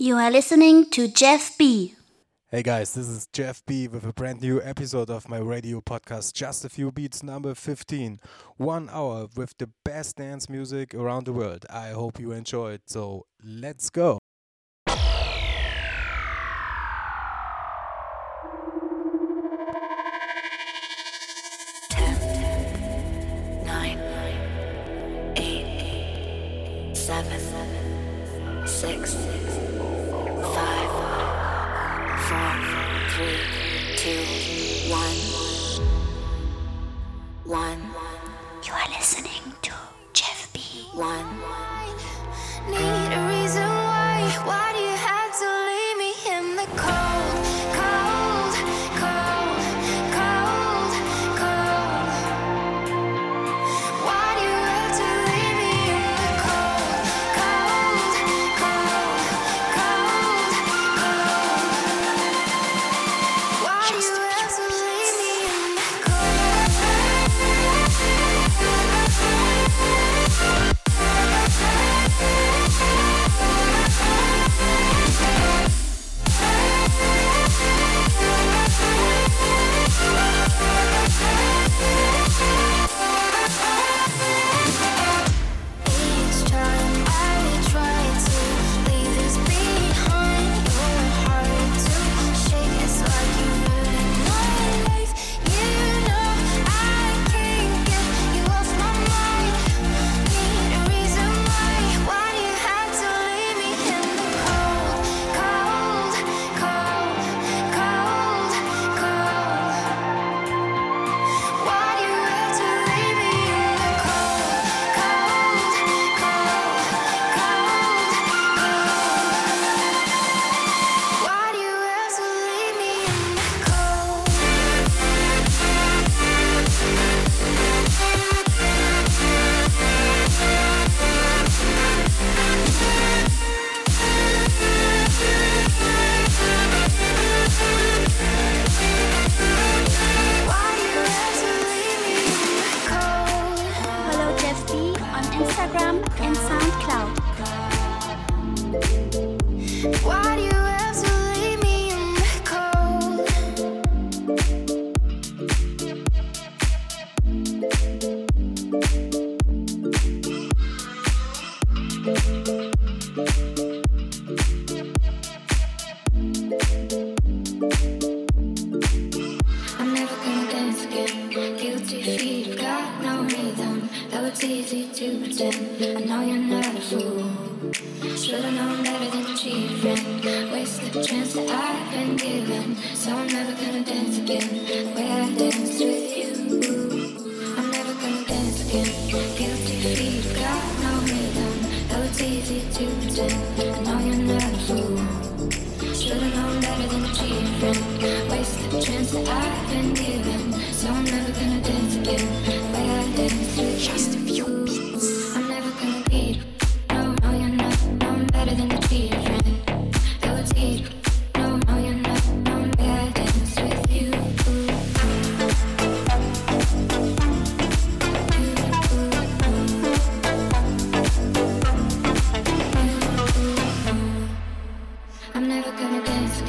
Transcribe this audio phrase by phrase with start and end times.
[0.00, 1.94] You are listening to Jeff B.
[2.50, 6.32] Hey guys, this is Jeff B with a brand new episode of my radio podcast,
[6.32, 8.18] Just a Few Beats number 15.
[8.56, 11.66] One hour with the best dance music around the world.
[11.68, 14.19] I hope you enjoy it, so let's go.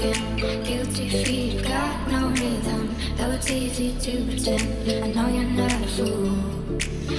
[0.01, 0.63] again.
[0.63, 2.95] Guilty feet, got no rhythm.
[3.17, 6.35] Though it's easy to pretend, I know you're not a fool.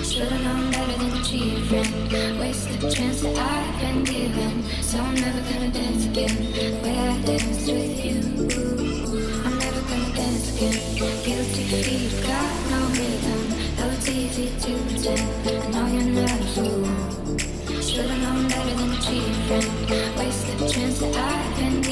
[0.02, 2.40] Should've known better than cheating.
[2.40, 4.64] Waste the chance that I've been given.
[4.82, 8.18] So I'm never gonna dance again the way I danced with you.
[9.44, 10.78] I'm never gonna dance again.
[11.24, 13.42] Guilty feet, got no rhythm.
[13.76, 16.86] Though it's easy to pretend, I know you're not a fool.
[17.82, 19.66] Should've known better than cheating.
[20.16, 21.91] Waste the chance that I've been given.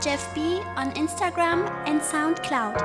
[0.00, 2.80] Jeff B on Instagram and SoundCloud.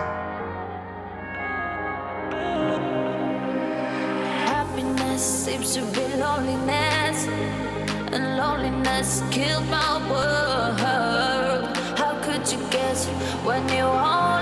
[4.47, 7.27] Happiness seems to be loneliness,
[8.13, 11.77] and loneliness killed my world.
[11.97, 13.07] How could you guess
[13.45, 14.40] when you?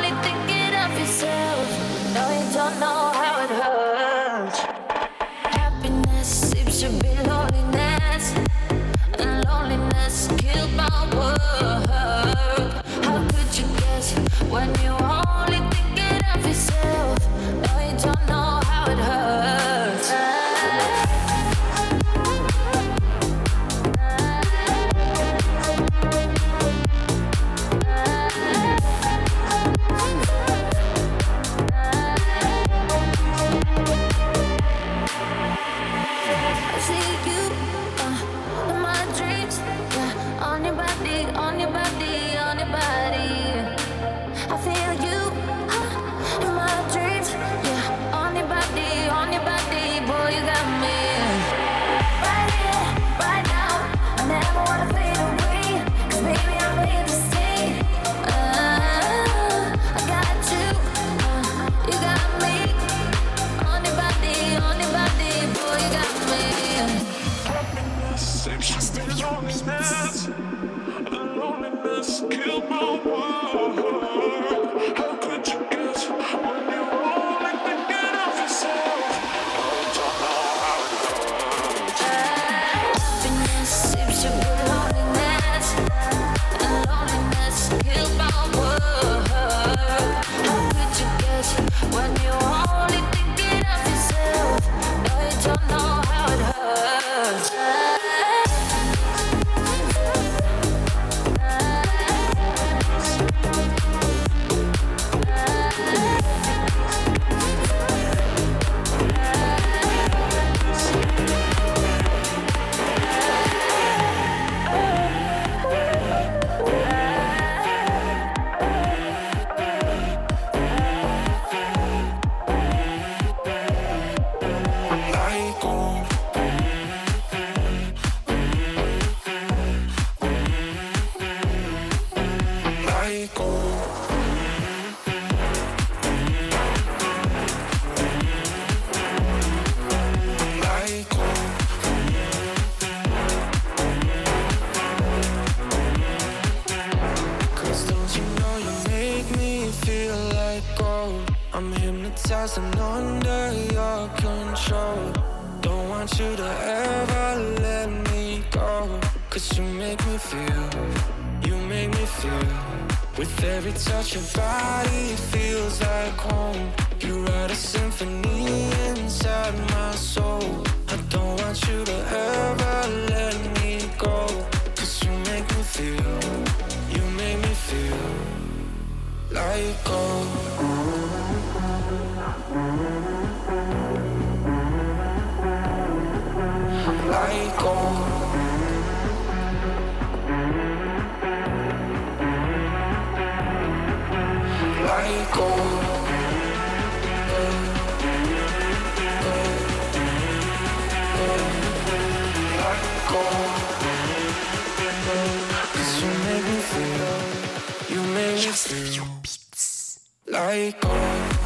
[210.27, 211.38] Like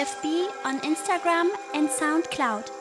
[0.00, 0.24] Jeff
[0.64, 2.79] on Instagram and SoundCloud.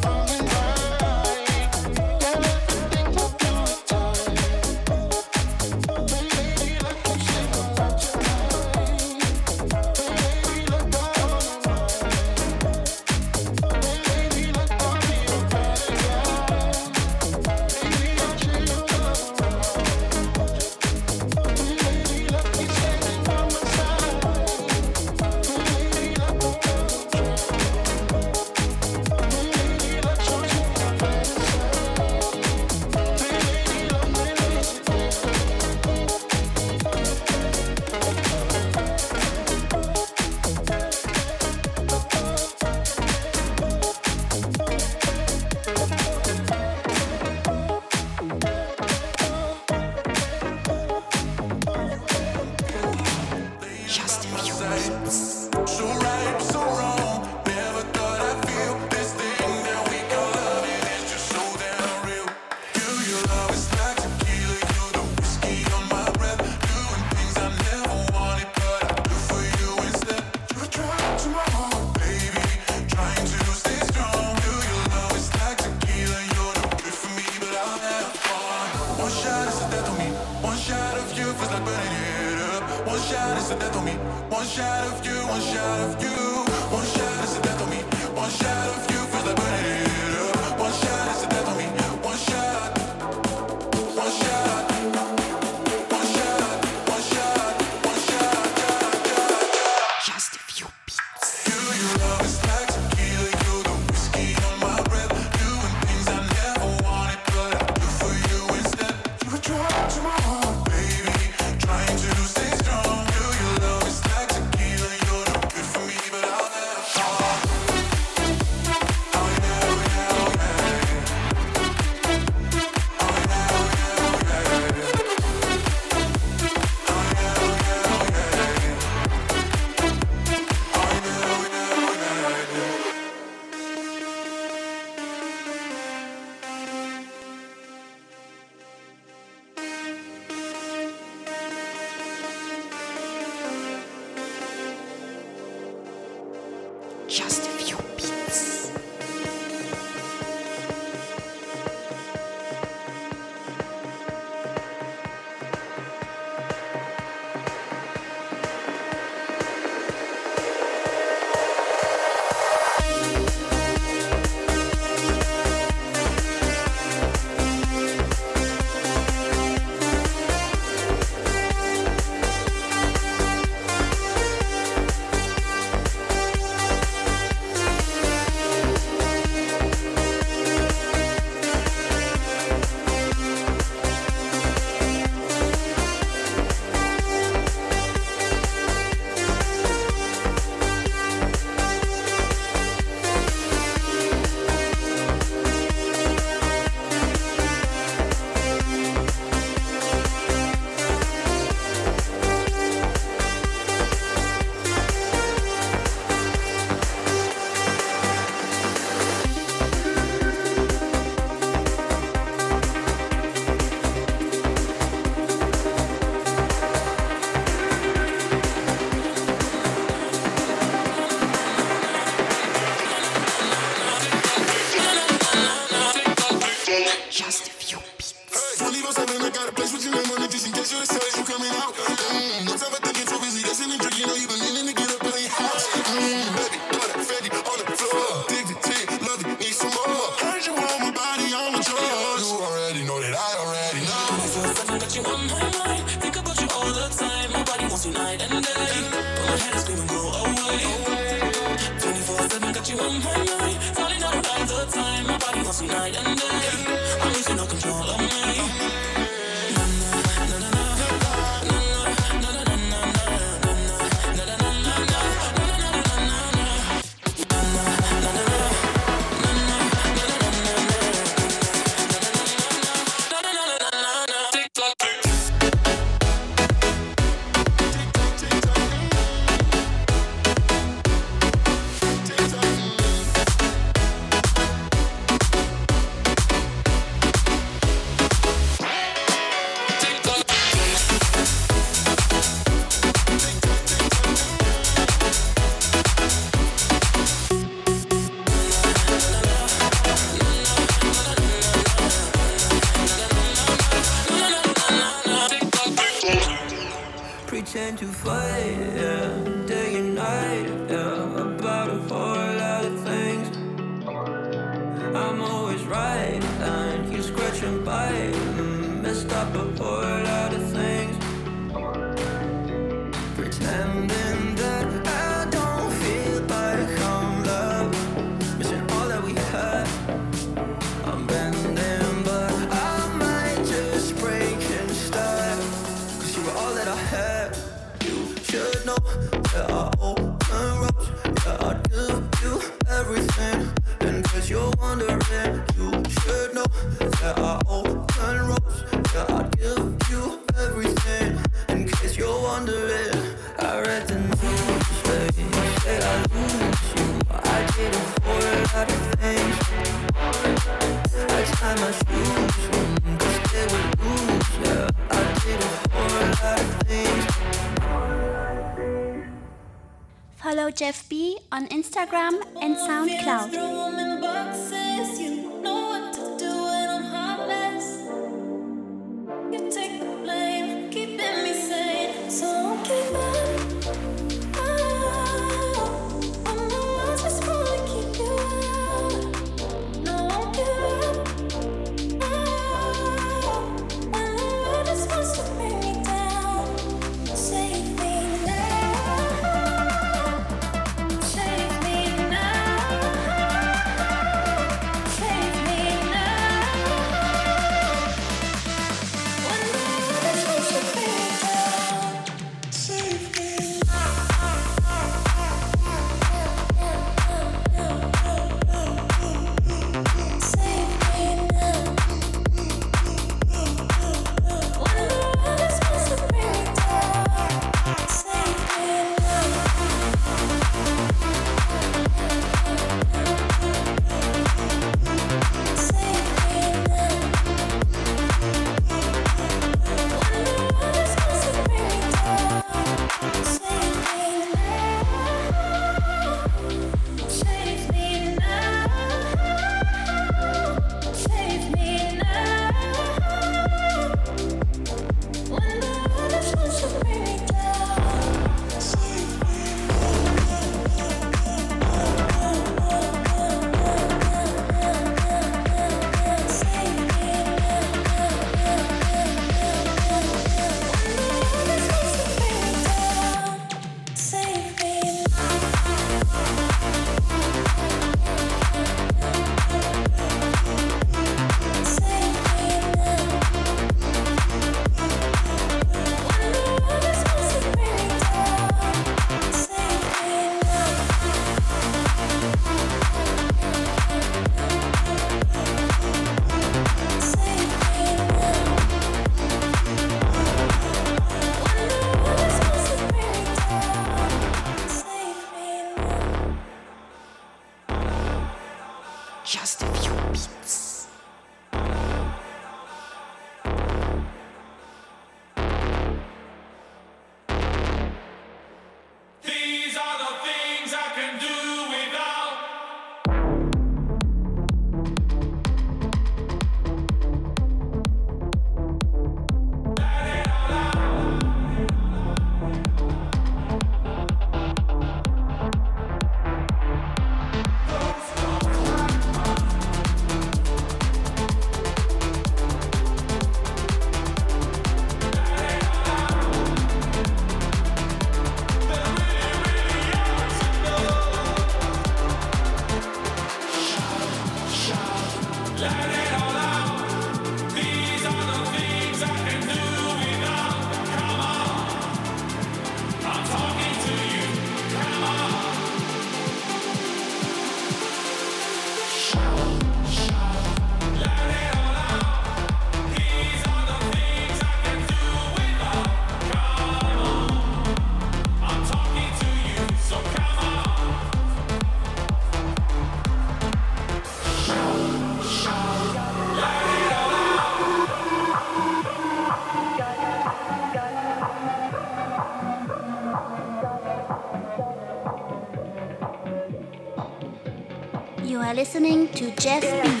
[598.61, 600.00] Listening to Jeff B.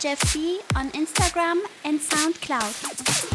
[0.00, 3.29] Jeff B on Instagram and SoundCloud.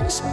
[0.00, 0.25] eyes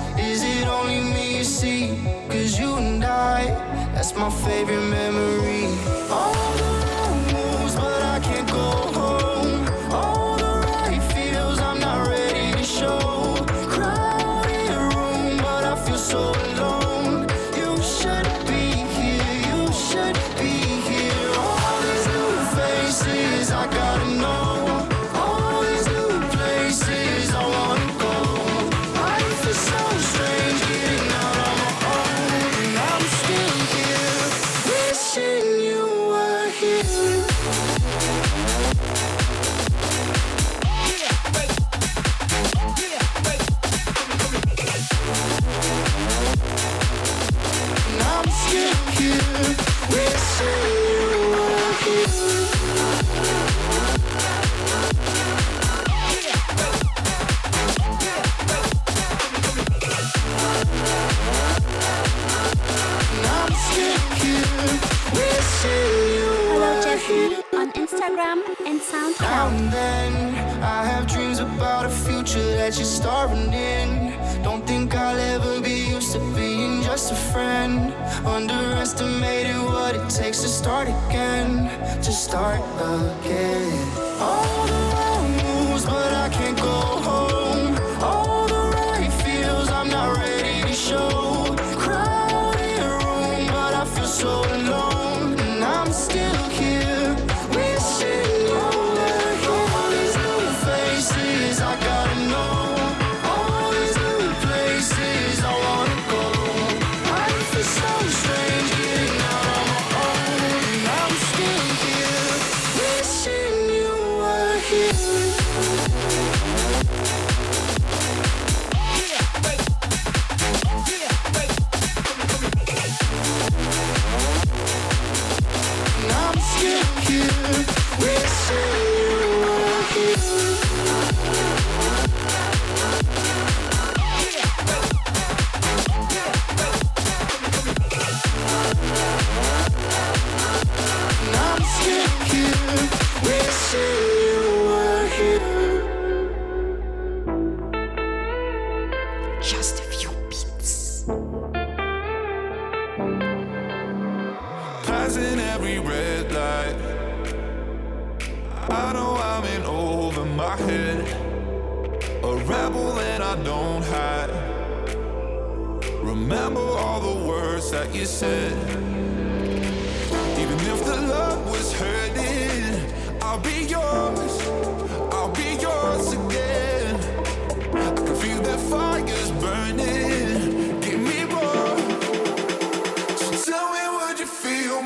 [69.63, 74.13] and then I have dreams about a future that you're starving in.
[74.43, 77.93] Don't think I'll ever be used to being just a friend.
[78.25, 81.69] Underestimated what it takes to start again,
[82.01, 82.59] to start
[82.91, 83.71] again.
[84.19, 84.92] All the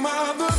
[0.01, 0.56] my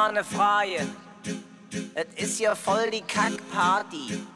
[0.00, 0.86] mal eine Frage.
[1.94, 4.26] Es ist ja voll die Kackparty.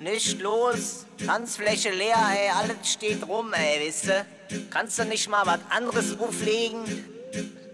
[0.00, 4.26] Nicht los, Tanzfläche leer, ey, alles steht rum, ey, wisst ihr?
[4.70, 6.82] Kannst du nicht mal was anderes auflegen?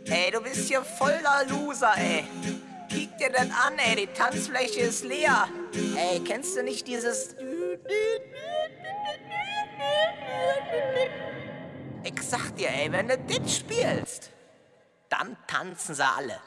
[0.05, 2.25] Ey, du bist hier voller Loser, ey.
[2.91, 5.49] Kick dir das an, ey, die Tanzfläche ist leer.
[5.97, 7.35] Ey, kennst du nicht dieses...
[12.05, 14.31] Ich sag dir, ey, wenn du das spielst,
[15.09, 16.39] dann tanzen sie alle.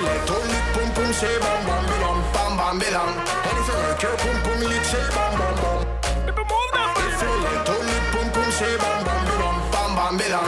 [0.00, 3.10] elektronik Pum pum şey bam bam bidam Bam bam bidam
[3.44, 5.80] Hani sen ökör pum pum ilik şey bam bam bam
[7.22, 10.44] Elektronik pum pum şey bam bam bidam Bam bam bidam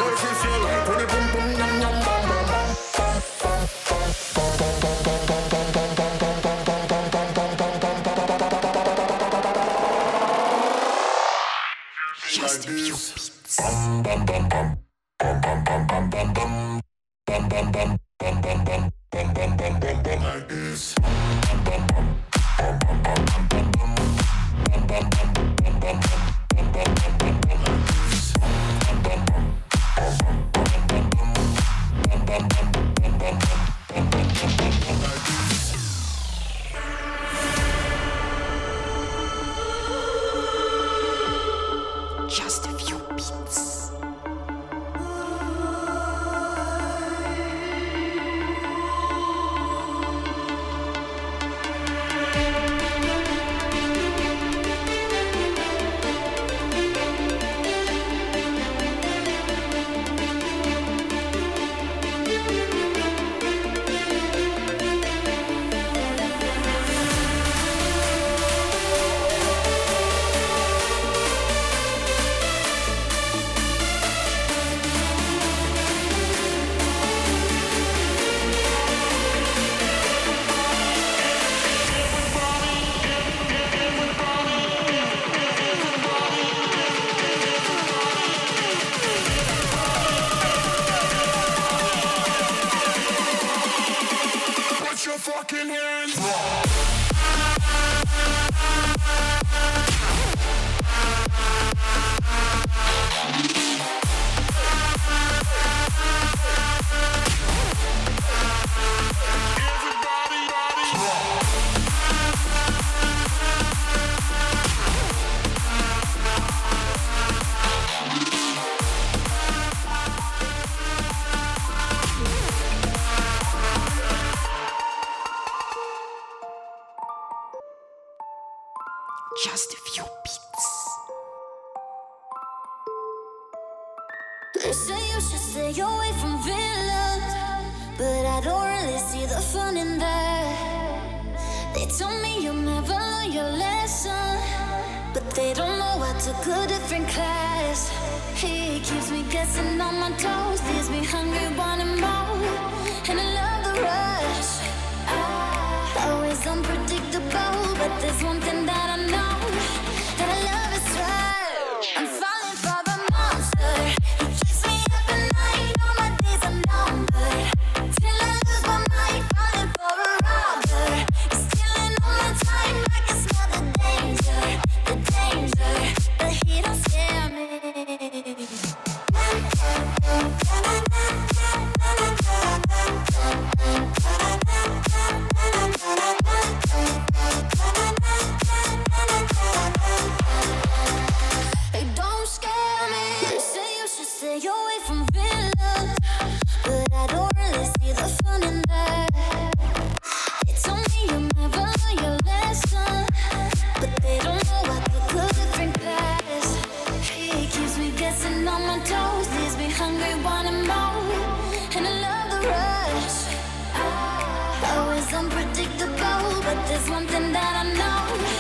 [215.14, 218.31] unpredictable, but there's one thing that I know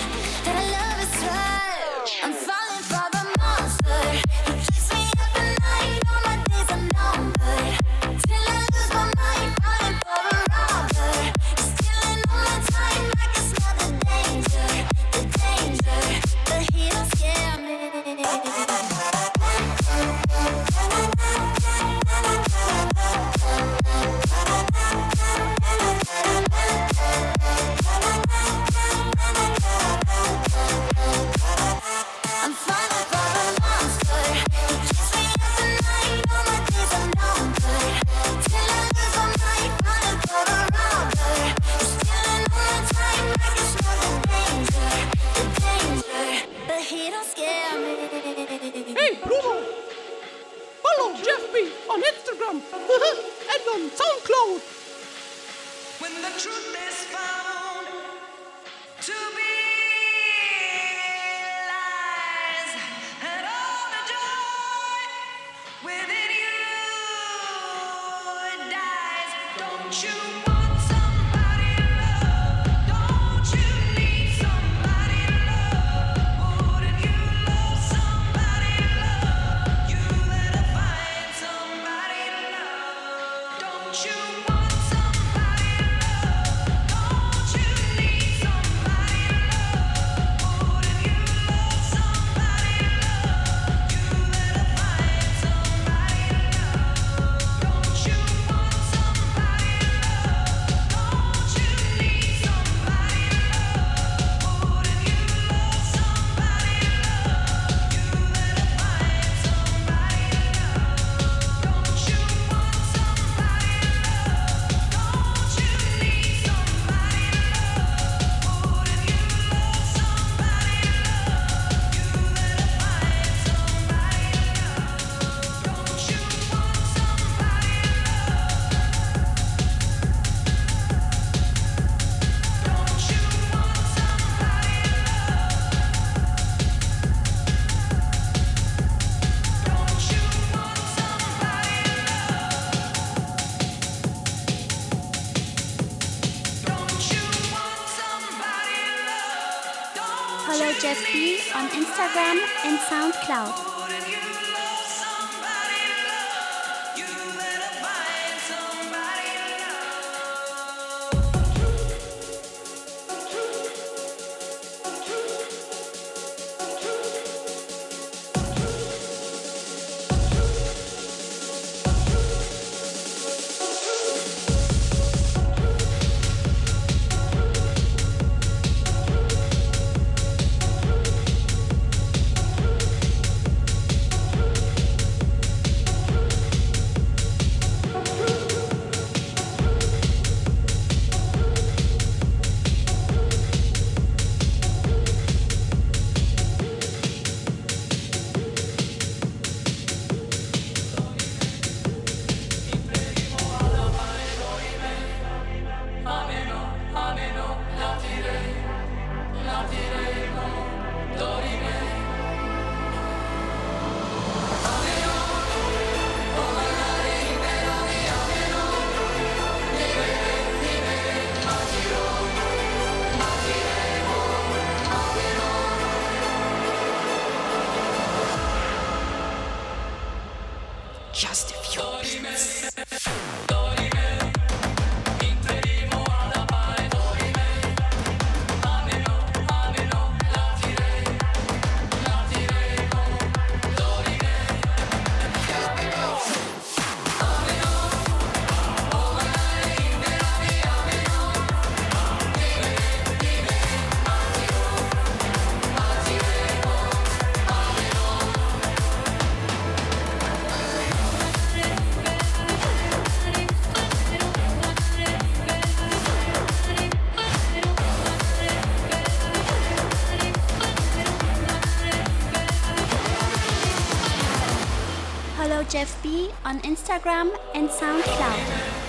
[276.52, 278.81] on Instagram and SoundCloud.